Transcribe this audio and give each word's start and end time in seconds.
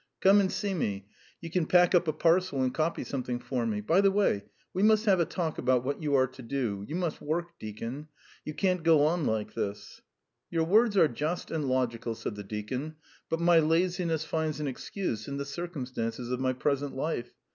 "Come 0.19 0.39
and 0.41 0.51
see 0.51 0.73
me. 0.73 1.05
You 1.41 1.51
can 1.51 1.67
pack 1.67 1.93
up 1.93 2.07
a 2.07 2.11
parcel 2.11 2.63
and 2.63 2.73
copy 2.73 3.03
something 3.03 3.37
for 3.37 3.67
me. 3.67 3.81
By 3.81 4.01
the 4.01 4.09
way, 4.09 4.45
we 4.73 4.81
must 4.81 5.05
have 5.05 5.19
a 5.19 5.25
talk 5.25 5.59
about 5.59 5.83
what 5.83 6.01
you 6.01 6.15
are 6.15 6.25
to 6.25 6.41
do. 6.41 6.83
You 6.87 6.95
must 6.95 7.21
work, 7.21 7.49
deacon. 7.59 8.07
You 8.43 8.55
can't 8.55 8.81
go 8.81 9.05
on 9.05 9.27
like 9.27 9.53
this." 9.53 10.01
"Your 10.49 10.63
words 10.63 10.97
are 10.97 11.07
just 11.07 11.51
and 11.51 11.65
logical," 11.65 12.15
said 12.15 12.33
the 12.33 12.43
deacon. 12.43 12.95
"But 13.29 13.41
my 13.41 13.59
laziness 13.59 14.25
finds 14.25 14.59
an 14.59 14.65
excuse 14.67 15.27
in 15.27 15.37
the 15.37 15.45
circumstances 15.45 16.31
of 16.31 16.39
my 16.39 16.53
present 16.53 16.95
life. 16.95 17.35